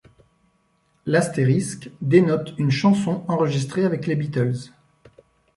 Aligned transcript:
L'astérisque 1.05 1.91
dénote 2.01 2.55
une 2.57 2.71
chanson 2.71 3.23
enregistrée 3.27 3.85
avec 3.85 4.07
les 4.07 4.15
Beatles. 4.15 4.71